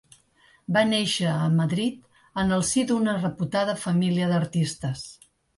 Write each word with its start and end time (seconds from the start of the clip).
Va 0.77 0.81
néixer 0.91 1.27
a 1.33 1.49
Madrid, 1.57 2.01
en 2.45 2.55
el 2.57 2.65
si 2.71 2.87
d'una 2.93 3.17
reputada 3.21 3.79
família 3.87 4.31
d'artistes. 4.33 5.07